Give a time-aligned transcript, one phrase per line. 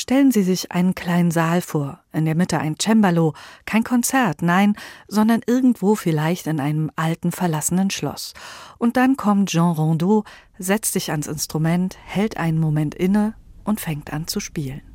[0.00, 3.34] Stellen Sie sich einen kleinen Saal vor, in der Mitte ein Cembalo,
[3.66, 4.74] kein Konzert, nein,
[5.08, 8.32] sondern irgendwo vielleicht in einem alten verlassenen Schloss.
[8.78, 10.24] Und dann kommt Jean Rondeau,
[10.58, 14.89] setzt sich ans Instrument, hält einen Moment inne und fängt an zu spielen.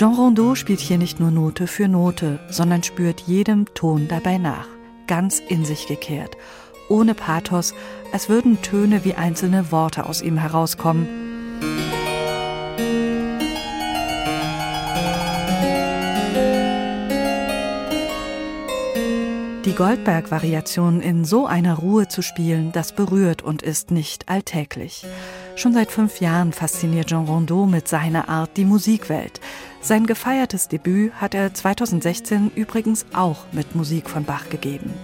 [0.00, 4.66] Jean Rondeau spielt hier nicht nur Note für Note, sondern spürt jedem Ton dabei nach,
[5.06, 6.38] ganz in sich gekehrt,
[6.88, 7.74] ohne Pathos,
[8.10, 11.29] als würden Töne wie einzelne Worte aus ihm herauskommen.
[19.66, 25.04] Die Goldberg-Variation in so einer Ruhe zu spielen, das berührt und ist nicht alltäglich.
[25.54, 29.38] Schon seit fünf Jahren fasziniert Jean Rondeau mit seiner Art die Musikwelt.
[29.82, 34.94] Sein gefeiertes Debüt hat er 2016 übrigens auch mit Musik von Bach gegeben.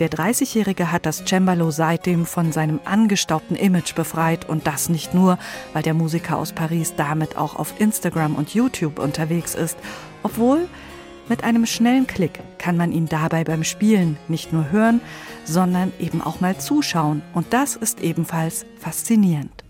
[0.00, 5.38] Der 30-Jährige hat das Cembalo seitdem von seinem angestaubten Image befreit und das nicht nur,
[5.74, 9.76] weil der Musiker aus Paris damit auch auf Instagram und YouTube unterwegs ist,
[10.22, 10.68] obwohl
[11.28, 15.00] mit einem schnellen Klick kann man ihn dabei beim Spielen nicht nur hören,
[15.44, 19.64] sondern eben auch mal zuschauen und das ist ebenfalls faszinierend.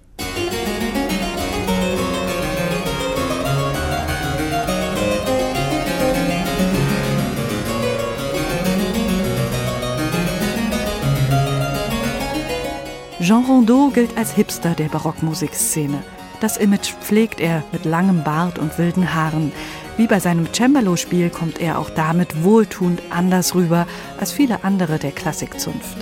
[13.21, 16.03] Jean Rondeau gilt als Hipster der Barockmusikszene.
[16.45, 19.51] Das Image pflegt er mit langem Bart und wilden Haaren.
[19.97, 23.87] Wie bei seinem Cembalo-Spiel kommt er auch damit wohltuend anders rüber
[24.21, 25.97] als viele andere der Klassikzunft.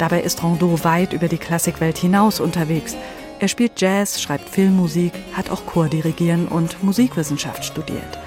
[0.00, 2.96] Dabei ist Rondeau weit über die Klassikwelt hinaus unterwegs.
[3.38, 8.18] Er spielt Jazz, schreibt Filmmusik, hat auch Chordirigieren und Musikwissenschaft studiert.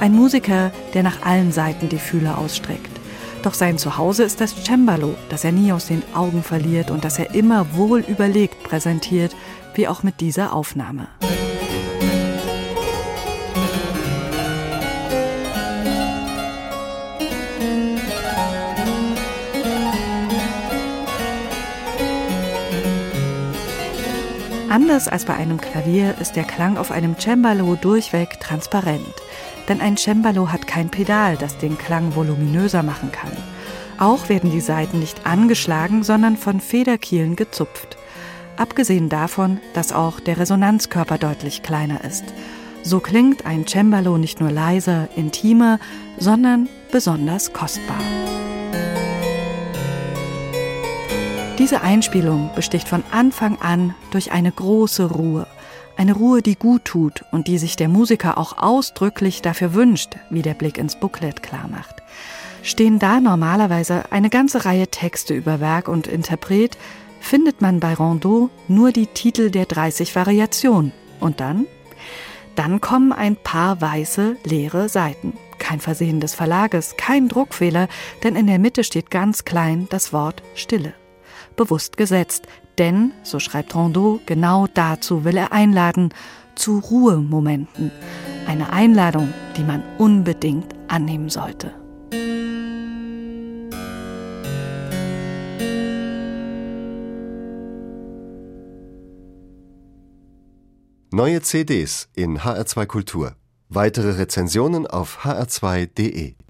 [0.00, 2.93] Ein Musiker, der nach allen Seiten die Fühler ausstreckt.
[3.44, 7.18] Doch sein Zuhause ist das Cembalo, das er nie aus den Augen verliert und das
[7.18, 9.36] er immer wohl überlegt präsentiert,
[9.74, 11.08] wie auch mit dieser Aufnahme.
[24.70, 29.14] Anders als bei einem Klavier ist der Klang auf einem Cembalo durchweg transparent
[29.68, 33.32] denn ein Cembalo hat kein Pedal, das den Klang voluminöser machen kann.
[33.98, 37.96] Auch werden die Saiten nicht angeschlagen, sondern von Federkielen gezupft.
[38.56, 42.24] Abgesehen davon, dass auch der Resonanzkörper deutlich kleiner ist.
[42.82, 45.78] So klingt ein Cembalo nicht nur leiser, intimer,
[46.18, 47.98] sondern besonders kostbar.
[51.58, 55.46] Diese Einspielung besticht von Anfang an durch eine große Ruhe.
[55.96, 60.42] Eine Ruhe, die gut tut und die sich der Musiker auch ausdrücklich dafür wünscht, wie
[60.42, 62.02] der Blick ins Booklet klarmacht.
[62.62, 66.76] Stehen da normalerweise eine ganze Reihe Texte über Werk und Interpret,
[67.20, 70.92] findet man bei Rondeau nur die Titel der 30 Variationen.
[71.20, 71.66] Und dann?
[72.56, 75.36] Dann kommen ein paar weiße, leere Seiten.
[75.58, 77.88] Kein Versehen des Verlages, kein Druckfehler,
[78.22, 80.94] denn in der Mitte steht ganz klein das Wort Stille.
[81.56, 82.46] Bewusst gesetzt,
[82.78, 86.10] denn, so schreibt Rondeau, genau dazu will er einladen,
[86.54, 87.90] zu Ruhemomenten.
[88.46, 91.72] Eine Einladung, die man unbedingt annehmen sollte.
[101.10, 103.36] Neue CDs in HR2 Kultur.
[103.68, 106.34] Weitere Rezensionen auf hr2.de